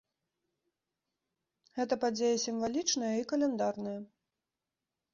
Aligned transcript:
Гэта 1.77 1.93
падзея 2.05 2.33
сімвалічная 2.47 3.15
і 3.21 3.31
каляндарная. 3.33 3.99